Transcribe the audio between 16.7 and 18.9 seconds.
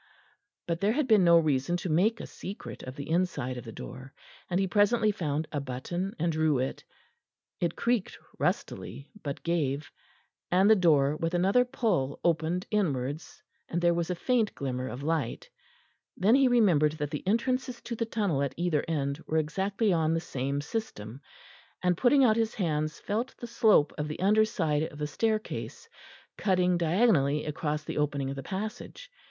that the entrances to the tunnel at either